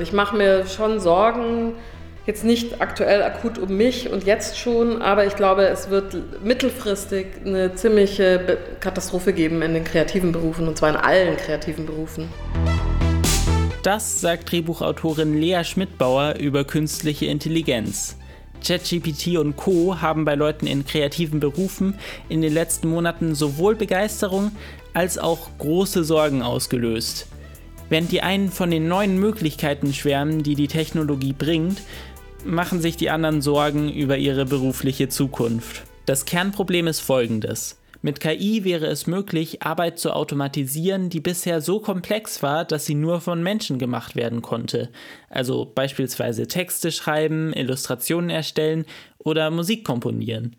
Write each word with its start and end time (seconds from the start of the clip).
Ich 0.00 0.12
mache 0.12 0.36
mir 0.36 0.64
schon 0.68 1.00
Sorgen, 1.00 1.72
jetzt 2.24 2.44
nicht 2.44 2.80
aktuell 2.80 3.20
akut 3.20 3.58
um 3.58 3.76
mich 3.76 4.12
und 4.12 4.22
jetzt 4.22 4.56
schon, 4.56 5.02
aber 5.02 5.26
ich 5.26 5.34
glaube, 5.34 5.66
es 5.66 5.90
wird 5.90 6.44
mittelfristig 6.44 7.26
eine 7.44 7.74
ziemliche 7.74 8.58
Katastrophe 8.78 9.32
geben 9.32 9.60
in 9.60 9.74
den 9.74 9.82
kreativen 9.82 10.30
Berufen 10.30 10.68
und 10.68 10.78
zwar 10.78 10.90
in 10.90 10.96
allen 10.96 11.36
kreativen 11.36 11.84
Berufen. 11.84 12.28
Das 13.82 14.20
sagt 14.20 14.52
Drehbuchautorin 14.52 15.36
Lea 15.36 15.64
Schmidbauer 15.64 16.34
über 16.38 16.62
künstliche 16.62 17.26
Intelligenz. 17.26 18.16
ChatGPT 18.64 19.36
und 19.36 19.56
Co. 19.56 20.00
haben 20.00 20.24
bei 20.24 20.36
Leuten 20.36 20.68
in 20.68 20.84
kreativen 20.84 21.40
Berufen 21.40 21.98
in 22.28 22.40
den 22.42 22.52
letzten 22.52 22.88
Monaten 22.88 23.34
sowohl 23.34 23.74
Begeisterung 23.74 24.52
als 24.94 25.18
auch 25.18 25.48
große 25.58 26.04
Sorgen 26.04 26.42
ausgelöst. 26.42 27.26
Während 27.88 28.12
die 28.12 28.22
einen 28.22 28.50
von 28.50 28.70
den 28.70 28.86
neuen 28.88 29.18
Möglichkeiten 29.18 29.94
schwärmen, 29.94 30.42
die 30.42 30.54
die 30.54 30.68
Technologie 30.68 31.32
bringt, 31.32 31.80
machen 32.44 32.80
sich 32.80 32.96
die 32.96 33.10
anderen 33.10 33.40
Sorgen 33.40 33.92
über 33.92 34.18
ihre 34.18 34.44
berufliche 34.44 35.08
Zukunft. 35.08 35.82
Das 36.06 36.24
Kernproblem 36.24 36.86
ist 36.86 37.00
folgendes. 37.00 37.78
Mit 38.00 38.20
KI 38.20 38.62
wäre 38.62 38.86
es 38.86 39.08
möglich, 39.08 39.62
Arbeit 39.62 39.98
zu 39.98 40.12
automatisieren, 40.12 41.10
die 41.10 41.20
bisher 41.20 41.60
so 41.60 41.80
komplex 41.80 42.44
war, 42.44 42.64
dass 42.64 42.86
sie 42.86 42.94
nur 42.94 43.20
von 43.20 43.42
Menschen 43.42 43.78
gemacht 43.78 44.14
werden 44.14 44.40
konnte. 44.40 44.90
Also 45.28 45.64
beispielsweise 45.64 46.46
Texte 46.46 46.92
schreiben, 46.92 47.52
Illustrationen 47.52 48.30
erstellen 48.30 48.84
oder 49.18 49.50
Musik 49.50 49.84
komponieren. 49.84 50.54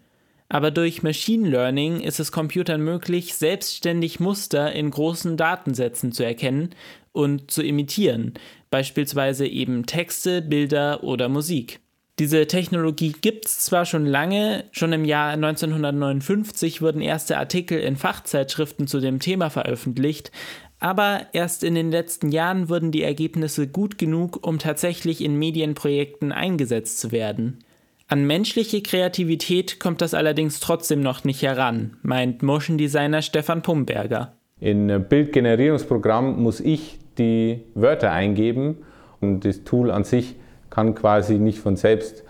Aber 0.50 0.72
durch 0.72 1.04
Machine 1.04 1.48
Learning 1.48 2.02
ist 2.02 2.20
es 2.20 2.32
Computern 2.32 2.82
möglich, 2.82 3.36
selbstständig 3.36 4.20
Muster 4.20 4.74
in 4.74 4.90
großen 4.90 5.38
Datensätzen 5.38 6.12
zu 6.12 6.24
erkennen 6.24 6.72
und 7.20 7.52
zu 7.52 7.62
imitieren, 7.62 8.34
beispielsweise 8.72 9.46
eben 9.46 9.86
Texte, 9.86 10.42
Bilder 10.42 11.04
oder 11.04 11.30
Musik. 11.30 11.80
Diese 12.18 12.48
Technologie 12.48 13.14
gibt 13.22 13.46
es 13.46 13.60
zwar 13.60 13.86
schon 13.86 14.06
lange, 14.06 14.66
schon 14.72 14.92
im 14.92 15.06
Jahr 15.06 15.32
1959 15.32 16.82
wurden 16.82 17.02
erste 17.02 17.38
Artikel 17.38 17.80
in 17.80 17.96
Fachzeitschriften 17.96 18.88
zu 18.88 19.00
dem 19.00 19.20
Thema 19.20 19.50
veröffentlicht, 19.50 20.32
aber 20.80 21.28
erst 21.34 21.64
in 21.64 21.76
den 21.76 21.92
letzten 21.92 22.32
Jahren 22.32 22.70
wurden 22.70 22.92
die 22.92 23.04
Ergebnisse 23.04 23.68
gut 23.68 23.98
genug, 23.98 24.46
um 24.46 24.60
tatsächlich 24.60 25.24
in 25.24 25.38
Medienprojekten 25.38 26.32
eingesetzt 26.32 27.00
zu 27.00 27.12
werden. 27.12 27.60
An 28.08 28.26
menschliche 28.26 28.82
Kreativität 28.82 29.80
kommt 29.80 30.02
das 30.02 30.14
allerdings 30.14 30.60
trotzdem 30.60 31.02
noch 31.02 31.24
nicht 31.24 31.42
heran, 31.42 31.98
meint 32.02 32.44
Motion 32.44 32.78
Designer 32.78 33.22
Stefan 33.22 33.62
Pumberger. 33.62 34.34
In 34.60 35.06
Bildgenerierungsprogramm 35.08 36.42
muss 36.42 36.60
ich 36.60 36.99
die 37.20 37.64
Wörter 37.76 38.12
eingeben 38.12 38.78
und 39.22 39.46
das 39.46 39.64
Tool 39.64 39.92
an 39.92 40.04
sich 40.04 40.36
kann 40.70 40.96
quasi 40.96 41.36
nicht 41.36 41.60
von 41.60 41.76
selbst 41.76 42.24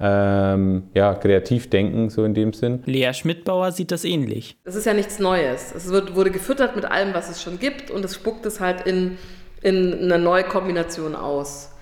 ähm, 0.00 0.84
ja, 0.94 1.14
kreativ 1.14 1.70
denken, 1.70 2.10
so 2.10 2.24
in 2.24 2.34
dem 2.34 2.52
Sinn. 2.52 2.82
Lea 2.84 3.12
Schmidbauer 3.12 3.72
sieht 3.72 3.90
das 3.90 4.04
ähnlich. 4.04 4.56
Es 4.64 4.74
ist 4.74 4.84
ja 4.84 4.94
nichts 4.94 5.18
Neues. 5.18 5.72
Es 5.74 5.88
wird, 5.88 6.14
wurde 6.14 6.30
gefüttert 6.30 6.76
mit 6.76 6.84
allem, 6.84 7.14
was 7.14 7.30
es 7.30 7.42
schon 7.42 7.58
gibt 7.58 7.90
und 7.90 8.04
es 8.04 8.14
spuckt 8.14 8.44
es 8.46 8.60
halt 8.60 8.86
in, 8.86 9.18
in 9.62 9.94
eine 9.94 10.18
neue 10.18 10.44
Kombination 10.44 11.14
aus. 11.14 11.72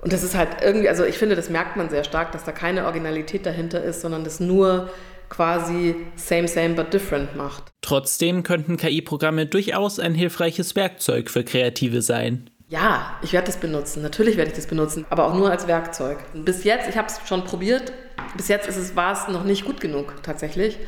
Und 0.00 0.12
das 0.12 0.22
ist 0.22 0.36
halt 0.36 0.48
irgendwie, 0.62 0.88
also 0.88 1.04
ich 1.04 1.18
finde, 1.18 1.36
das 1.36 1.50
merkt 1.50 1.76
man 1.76 1.90
sehr 1.90 2.04
stark, 2.04 2.32
dass 2.32 2.44
da 2.44 2.52
keine 2.52 2.84
Originalität 2.84 3.44
dahinter 3.44 3.82
ist, 3.82 4.00
sondern 4.00 4.24
das 4.24 4.40
nur 4.40 4.88
quasi 5.28 5.94
same, 6.16 6.48
same, 6.48 6.74
but 6.74 6.92
different 6.92 7.36
macht. 7.36 7.64
Trotzdem 7.80 8.42
könnten 8.42 8.76
KI-Programme 8.76 9.46
durchaus 9.46 9.98
ein 9.98 10.14
hilfreiches 10.14 10.76
Werkzeug 10.76 11.30
für 11.30 11.44
Kreative 11.44 12.02
sein. 12.02 12.50
Ja, 12.68 13.16
ich 13.22 13.32
werde 13.32 13.46
das 13.46 13.56
benutzen. 13.56 14.02
Natürlich 14.02 14.36
werde 14.36 14.50
ich 14.50 14.56
das 14.56 14.66
benutzen, 14.66 15.06
aber 15.08 15.26
auch 15.26 15.34
nur 15.34 15.50
als 15.50 15.66
Werkzeug. 15.66 16.18
Bis 16.34 16.64
jetzt, 16.64 16.88
ich 16.88 16.98
habe 16.98 17.08
es 17.08 17.26
schon 17.26 17.44
probiert, 17.44 17.92
bis 18.36 18.48
jetzt 18.48 18.68
ist 18.68 18.76
es, 18.76 18.94
war 18.94 19.12
es 19.12 19.28
noch 19.28 19.44
nicht 19.44 19.64
gut 19.64 19.80
genug 19.80 20.14
tatsächlich, 20.22 20.78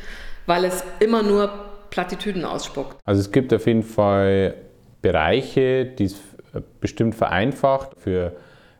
weil 0.45 0.63
es 0.63 0.83
immer 0.99 1.23
nur 1.23 1.49
Plattitüden 1.89 2.45
ausspuckt. 2.45 2.97
Also 3.05 3.21
es 3.21 3.31
gibt 3.31 3.51
auf 3.53 3.65
jeden 3.65 3.83
Fall 3.83 4.53
Bereiche, 5.01 5.85
die 5.85 6.05
es 6.05 6.17
bestimmt 6.79 7.15
vereinfacht 7.15 7.91
für 7.97 8.35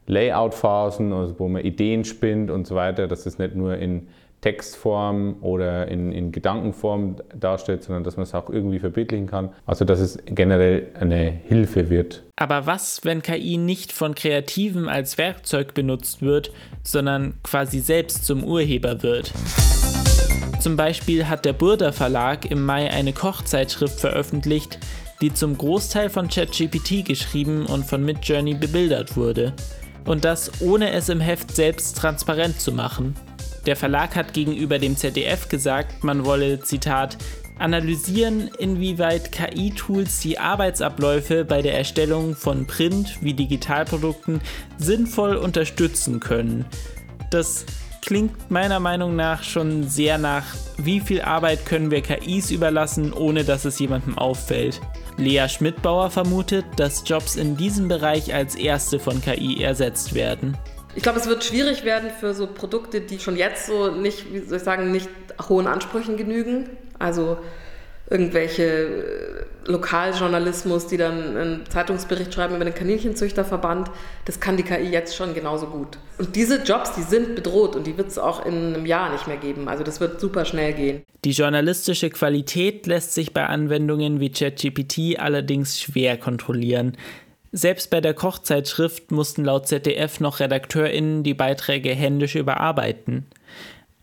Layout-Phasen, 0.08 1.12
also 1.14 1.40
wo 1.40 1.48
man 1.48 1.64
Ideen 1.64 2.06
spinnt 2.06 2.52
und 2.52 2.68
so 2.68 2.76
weiter, 2.76 3.08
dass 3.08 3.26
es 3.26 3.40
nicht 3.40 3.56
nur 3.56 3.78
in 3.78 4.08
Textform 4.42 5.38
oder 5.42 5.88
in, 5.88 6.12
in 6.12 6.32
Gedankenform 6.32 7.18
darstellt, 7.38 7.84
sondern 7.84 8.04
dass 8.04 8.18
man 8.18 8.24
es 8.24 8.34
auch 8.34 8.50
irgendwie 8.50 8.80
verbildlichen 8.80 9.28
kann. 9.28 9.50
Also 9.66 9.86
dass 9.86 10.00
es 10.00 10.18
generell 10.26 10.88
eine 11.00 11.30
Hilfe 11.30 11.90
wird. 11.90 12.24
Aber 12.36 12.66
was, 12.66 13.06
wenn 13.06 13.22
KI 13.22 13.58
nicht 13.58 13.92
von 13.92 14.16
Kreativen 14.16 14.90
als 14.90 15.20
Werkzeug 15.20 15.76
benutzt 15.76 16.22
wird, 16.24 16.52
sondern 16.84 17.36
quasi 17.44 17.80
selbst 17.80 18.26
zum 18.26 18.44
Urheber 18.44 19.04
wird? 19.04 19.32
Zum 20.60 20.76
Beispiel 20.76 21.28
hat 21.28 21.46
der 21.46 21.54
Burda 21.54 21.92
Verlag 21.92 22.50
im 22.50 22.66
Mai 22.66 22.90
eine 22.90 23.14
Kochzeitschrift 23.14 24.00
veröffentlicht, 24.00 24.80
die 25.22 25.34
zum 25.34 25.58
Großteil 25.58 26.10
von 26.10 26.28
ChatGPT 26.28 27.06
geschrieben 27.06 27.68
und 27.68 27.86
von 27.86 28.04
Midjourney 28.04 28.56
bebildert 28.56 29.16
wurde. 29.16 29.54
Und 30.06 30.26
das 30.26 30.62
ohne 30.62 30.92
es 30.92 31.10
im 31.10 31.20
Heft 31.20 31.56
selbst 31.56 31.98
transparent 31.98 32.60
zu 32.60 32.72
machen. 32.72 33.16
Der 33.66 33.76
Verlag 33.76 34.16
hat 34.16 34.34
gegenüber 34.34 34.80
dem 34.80 34.98
ZDF 34.98 35.48
gesagt, 35.48 36.04
man 36.04 36.26
wolle, 36.26 36.62
Zitat, 36.62 37.18
analysieren, 37.60 38.50
inwieweit 38.58 39.32
KI-Tools 39.32 40.20
die 40.22 40.40
Arbeitsabläufe 40.40 41.46
bei 41.46 41.62
der 41.62 41.78
Erstellung 41.78 42.36
von 42.36 42.66
Print- 42.66 43.20
wie 43.22 43.34
Digitalprodukten 43.34 44.42
sinnvoll 44.78 45.36
unterstützen 45.36 46.20
können. 46.20 46.66
Das 47.30 47.66
klingt 48.02 48.50
meiner 48.50 48.80
Meinung 48.80 49.16
nach 49.16 49.44
schon 49.44 49.88
sehr 49.88 50.18
nach, 50.18 50.46
wie 50.78 51.00
viel 51.00 51.22
Arbeit 51.22 51.66
können 51.68 51.92
wir 51.92 52.02
KIs 52.02 52.50
überlassen, 52.50 53.14
ohne 53.14 53.44
dass 53.44 53.64
es 53.66 53.78
jemandem 53.78 54.18
auffällt. 54.18 54.82
Lea 55.18 55.48
Schmidbauer 55.48 56.10
vermutet, 56.10 56.66
dass 56.78 57.04
Jobs 57.06 57.36
in 57.36 57.58
diesem 57.58 57.88
Bereich 57.88 58.34
als 58.34 58.56
erste 58.56 59.00
von 59.00 59.22
KI 59.22 59.62
ersetzt 59.62 60.16
werden. 60.16 60.58
Ich 60.96 61.04
glaube, 61.04 61.20
es 61.20 61.28
wird 61.28 61.44
schwierig 61.44 61.84
werden 61.84 62.10
für 62.10 62.34
so 62.34 62.48
Produkte, 62.48 63.02
die 63.02 63.20
schon 63.20 63.38
jetzt 63.38 63.68
so 63.68 63.92
nicht, 63.92 64.34
wie 64.34 64.40
soll 64.40 64.58
ich 64.58 64.64
sagen, 64.64 64.92
nicht 64.92 65.10
hohen 65.48 65.68
Ansprüchen 65.68 66.18
genügen. 66.18 66.70
Also 67.00 67.38
irgendwelche 68.12 68.64
äh, 68.64 69.72
Lokaljournalismus, 69.72 70.88
die 70.88 70.98
dann 70.98 71.38
einen 71.38 71.66
Zeitungsbericht 71.70 72.34
schreiben 72.34 72.56
über 72.56 72.66
den 72.66 72.76
Kaninchenzüchterverband, 72.76 73.90
das 74.26 74.40
kann 74.42 74.58
die 74.58 74.64
KI 74.64 74.90
jetzt 74.90 75.16
schon 75.16 75.34
genauso 75.34 75.68
gut. 75.68 75.98
Und 76.18 76.36
diese 76.36 76.62
Jobs, 76.62 76.92
die 76.94 77.04
sind 77.04 77.36
bedroht 77.36 77.76
und 77.76 77.88
die 77.88 77.98
wird 77.98 78.10
es 78.10 78.20
auch 78.20 78.46
in 78.46 78.76
einem 78.76 78.86
Jahr 78.86 79.12
nicht 79.14 79.28
mehr 79.28 79.38
geben. 79.38 79.70
Also 79.70 79.84
das 79.84 80.02
wird 80.02 80.20
super 80.20 80.44
schnell 80.44 80.74
gehen. 80.74 81.04
Die 81.24 81.32
journalistische 81.32 82.10
Qualität 82.10 82.86
lässt 82.86 83.14
sich 83.14 83.34
bei 83.34 83.46
Anwendungen 83.46 84.20
wie 84.20 84.32
ChatGPT 84.32 85.18
allerdings 85.18 85.80
schwer 85.80 86.18
kontrollieren. 86.18 86.98
Selbst 87.54 87.90
bei 87.90 88.00
der 88.00 88.14
Kochzeitschrift 88.14 89.12
mussten 89.12 89.44
laut 89.44 89.68
ZDF 89.68 90.22
noch 90.22 90.40
RedakteurInnen 90.40 91.24
die 91.24 91.34
Beiträge 91.34 91.90
händisch 91.90 92.36
überarbeiten. 92.36 93.26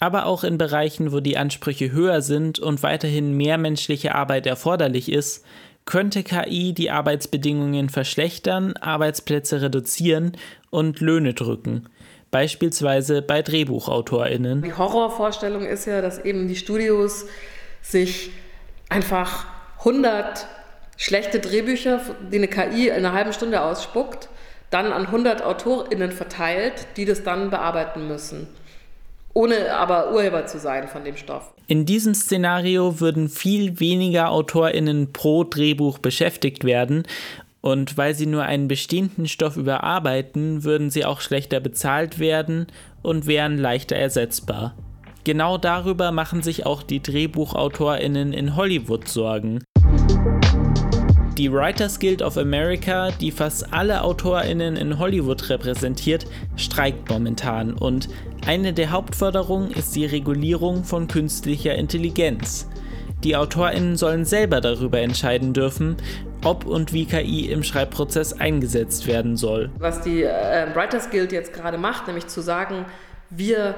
Aber 0.00 0.26
auch 0.26 0.44
in 0.44 0.58
Bereichen, 0.58 1.12
wo 1.12 1.20
die 1.20 1.38
Ansprüche 1.38 1.90
höher 1.90 2.20
sind 2.20 2.58
und 2.58 2.82
weiterhin 2.82 3.36
mehr 3.36 3.56
menschliche 3.56 4.14
Arbeit 4.14 4.46
erforderlich 4.46 5.10
ist, 5.10 5.44
könnte 5.86 6.22
KI 6.22 6.74
die 6.74 6.90
Arbeitsbedingungen 6.90 7.88
verschlechtern, 7.88 8.76
Arbeitsplätze 8.76 9.62
reduzieren 9.62 10.36
und 10.68 11.00
Löhne 11.00 11.32
drücken. 11.32 11.88
Beispielsweise 12.30 13.22
bei 13.22 13.40
DrehbuchautorInnen. 13.40 14.60
Die 14.60 14.74
Horrorvorstellung 14.74 15.64
ist 15.64 15.86
ja, 15.86 16.02
dass 16.02 16.22
eben 16.22 16.46
die 16.46 16.56
Studios 16.56 17.24
sich 17.80 18.30
einfach 18.90 19.46
100 19.78 20.46
schlechte 20.98 21.38
Drehbücher, 21.40 22.00
die 22.30 22.36
eine 22.36 22.48
KI 22.48 22.88
in 22.88 22.94
einer 22.96 23.14
halben 23.14 23.32
Stunde 23.32 23.62
ausspuckt, 23.62 24.28
dann 24.68 24.92
an 24.92 25.06
100 25.06 25.42
AutorInnen 25.42 26.12
verteilt, 26.12 26.86
die 26.98 27.06
das 27.06 27.22
dann 27.22 27.48
bearbeiten 27.48 28.06
müssen. 28.06 28.46
Ohne 29.32 29.74
aber 29.74 30.12
Urheber 30.12 30.44
zu 30.44 30.58
sein 30.58 30.88
von 30.88 31.04
dem 31.04 31.16
Stoff. 31.16 31.54
In 31.68 31.86
diesem 31.86 32.14
Szenario 32.14 33.00
würden 33.00 33.28
viel 33.28 33.78
weniger 33.78 34.30
AutorInnen 34.30 35.12
pro 35.12 35.44
Drehbuch 35.44 35.98
beschäftigt 35.98 36.64
werden 36.64 37.04
und 37.60 37.96
weil 37.96 38.14
sie 38.14 38.26
nur 38.26 38.42
einen 38.42 38.68
bestehenden 38.68 39.28
Stoff 39.28 39.56
überarbeiten, 39.56 40.64
würden 40.64 40.90
sie 40.90 41.04
auch 41.04 41.20
schlechter 41.20 41.60
bezahlt 41.60 42.18
werden 42.18 42.66
und 43.02 43.26
wären 43.26 43.56
leichter 43.56 43.96
ersetzbar. 43.96 44.74
Genau 45.24 45.58
darüber 45.58 46.10
machen 46.10 46.42
sich 46.42 46.64
auch 46.64 46.82
die 46.82 47.02
DrehbuchautorInnen 47.02 48.32
in 48.32 48.56
Hollywood 48.56 49.08
Sorgen. 49.08 49.62
Die 51.38 51.52
Writers 51.52 52.00
Guild 52.00 52.20
of 52.20 52.36
America, 52.36 53.12
die 53.12 53.30
fast 53.30 53.72
alle 53.72 54.02
AutorInnen 54.02 54.74
in 54.74 54.98
Hollywood 54.98 55.48
repräsentiert, 55.50 56.26
streikt 56.56 57.08
momentan 57.08 57.74
und 57.74 58.08
eine 58.44 58.72
der 58.72 58.90
Hauptforderungen 58.90 59.70
ist 59.70 59.94
die 59.94 60.04
Regulierung 60.04 60.82
von 60.82 61.06
künstlicher 61.06 61.76
Intelligenz. 61.76 62.68
Die 63.22 63.36
AutorInnen 63.36 63.96
sollen 63.96 64.24
selber 64.24 64.60
darüber 64.60 64.98
entscheiden 64.98 65.52
dürfen, 65.52 65.98
ob 66.44 66.66
und 66.66 66.92
wie 66.92 67.06
KI 67.06 67.52
im 67.52 67.62
Schreibprozess 67.62 68.32
eingesetzt 68.32 69.06
werden 69.06 69.36
soll. 69.36 69.70
Was 69.78 70.00
die 70.00 70.24
äh, 70.24 70.74
Writers 70.74 71.08
Guild 71.10 71.30
jetzt 71.30 71.52
gerade 71.52 71.78
macht, 71.78 72.08
nämlich 72.08 72.26
zu 72.26 72.40
sagen, 72.40 72.84
wir 73.30 73.76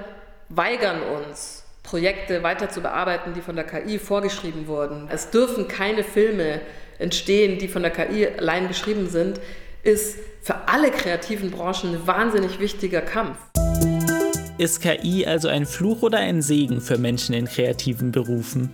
weigern 0.48 1.02
uns, 1.02 1.66
Projekte 1.82 2.42
weiter 2.42 2.70
zu 2.70 2.80
bearbeiten, 2.80 3.34
die 3.34 3.42
von 3.42 3.56
der 3.56 3.66
KI 3.66 3.98
vorgeschrieben 3.98 4.66
wurden. 4.66 5.08
Es 5.12 5.28
dürfen 5.28 5.68
keine 5.68 6.04
Filme 6.04 6.62
entstehen, 7.00 7.58
die 7.58 7.68
von 7.68 7.82
der 7.82 7.90
KI 7.90 8.26
allein 8.26 8.68
geschrieben 8.68 9.08
sind, 9.08 9.40
ist 9.82 10.18
für 10.42 10.68
alle 10.68 10.90
kreativen 10.90 11.50
Branchen 11.50 11.94
ein 11.94 12.06
wahnsinnig 12.06 12.60
wichtiger 12.60 13.00
Kampf. 13.00 13.38
Ist 14.58 14.82
KI 14.82 15.26
also 15.26 15.48
ein 15.48 15.64
Fluch 15.64 16.02
oder 16.02 16.18
ein 16.18 16.42
Segen 16.42 16.80
für 16.80 16.98
Menschen 16.98 17.34
in 17.34 17.46
kreativen 17.46 18.12
Berufen? 18.12 18.70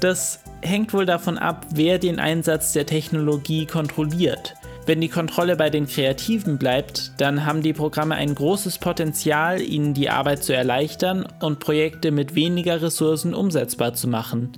Das 0.00 0.40
hängt 0.60 0.92
wohl 0.92 1.06
davon 1.06 1.38
ab, 1.38 1.66
wer 1.74 1.98
den 1.98 2.18
Einsatz 2.18 2.72
der 2.72 2.84
Technologie 2.84 3.64
kontrolliert. 3.64 4.54
Wenn 4.86 5.00
die 5.00 5.08
Kontrolle 5.08 5.56
bei 5.56 5.70
den 5.70 5.86
Kreativen 5.86 6.58
bleibt, 6.58 7.12
dann 7.16 7.46
haben 7.46 7.62
die 7.62 7.72
Programme 7.72 8.16
ein 8.16 8.34
großes 8.34 8.76
Potenzial, 8.78 9.62
ihnen 9.62 9.94
die 9.94 10.10
Arbeit 10.10 10.44
zu 10.44 10.54
erleichtern 10.54 11.26
und 11.40 11.58
Projekte 11.58 12.10
mit 12.10 12.34
weniger 12.34 12.82
Ressourcen 12.82 13.32
umsetzbar 13.32 13.94
zu 13.94 14.08
machen. 14.08 14.52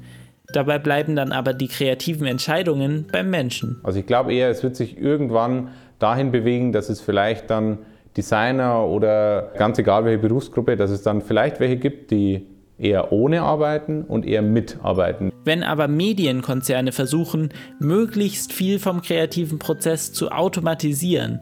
Dabei 0.53 0.79
bleiben 0.79 1.17
dann 1.17 1.33
aber 1.33 1.53
die 1.53 1.69
kreativen 1.69 2.27
Entscheidungen 2.27 3.07
beim 3.11 3.31
Menschen. 3.31 3.81
Also 3.83 3.99
ich 3.99 4.07
glaube 4.07 4.33
eher, 4.33 4.49
es 4.51 4.63
wird 4.63 4.77
sich 4.77 4.99
irgendwann 4.99 5.69
dahin 5.99 6.31
bewegen, 6.31 6.73
dass 6.73 6.89
es 6.89 7.01
vielleicht 7.01 7.51
dann 7.51 7.79
Designer 8.17 8.87
oder 8.87 9.53
ganz 9.59 9.79
egal 9.79 10.05
welche 10.05 10.19
Berufsgruppe, 10.19 10.77
dass 10.77 10.91
es 10.91 11.03
dann 11.03 11.21
vielleicht 11.21 11.61
welche 11.61 11.77
gibt, 11.77 12.11
die 12.11 12.47
eher 12.79 13.13
ohne 13.13 13.43
arbeiten 13.43 14.03
und 14.03 14.27
eher 14.27 14.43
mitarbeiten. 14.43 15.33
Wenn 15.45 15.63
aber 15.63 15.89
Medienkonzerne 15.89 16.93
versuchen, 16.93 17.51
möglichst 17.79 18.53
viel 18.53 18.79
vom 18.79 19.01
kreativen 19.01 19.59
Prozess 19.59 20.13
zu 20.13 20.31
automatisieren, 20.31 21.41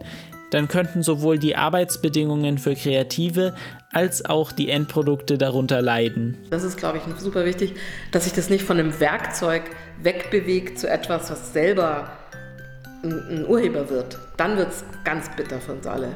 dann 0.51 0.67
könnten 0.67 1.03
sowohl 1.03 1.37
die 1.37 1.55
Arbeitsbedingungen 1.55 2.57
für 2.57 2.75
Kreative 2.75 3.55
als 3.91 4.25
auch 4.25 4.51
die 4.51 4.69
Endprodukte 4.69 5.37
darunter 5.37 5.81
leiden. 5.81 6.37
Das 6.49 6.63
ist, 6.63 6.77
glaube 6.77 6.99
ich, 6.99 7.21
super 7.21 7.45
wichtig, 7.45 7.73
dass 8.11 8.25
sich 8.25 8.33
das 8.33 8.49
nicht 8.49 8.63
von 8.63 8.79
einem 8.79 8.99
Werkzeug 8.99 9.63
wegbewegt 10.01 10.79
zu 10.79 10.89
etwas, 10.89 11.31
was 11.31 11.53
selber 11.53 12.09
ein 13.03 13.45
Urheber 13.47 13.89
wird. 13.89 14.17
Dann 14.37 14.57
wird 14.57 14.69
es 14.69 14.83
ganz 15.03 15.29
bitter 15.35 15.59
für 15.59 15.73
uns 15.73 15.87
alle. 15.87 16.09